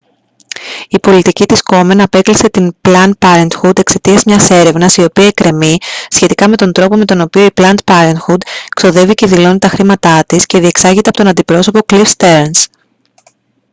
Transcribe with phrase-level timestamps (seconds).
[0.87, 5.77] η πολιτική της κόμεν απέκλεισε την πλαντ πάρεντχουντ εξαιτίας μιας έρευνας η οποία εκκρεμεί
[6.07, 8.41] σχετικά με τον τρόπο με τον οποίο η πλαντ πάρεντχουντ
[8.75, 12.67] ξοδεύει και δηλώνει τα χρήματά της και διεξάγεται από τον αντιπρόσωπο κλιφ στερνς